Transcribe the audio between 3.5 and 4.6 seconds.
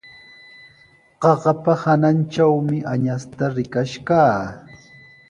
rikash kaa.